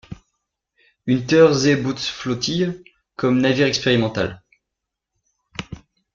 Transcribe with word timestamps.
Unterseebootsflottille 1.07 2.81
comme 3.15 3.39
navire 3.39 3.67
expérimental. 3.67 4.41